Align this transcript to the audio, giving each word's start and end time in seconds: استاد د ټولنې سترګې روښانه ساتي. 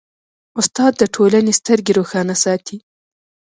استاد 0.59 0.93
د 0.97 1.03
ټولنې 1.15 1.53
سترګې 1.59 1.91
روښانه 1.99 2.35
ساتي. 2.43 2.77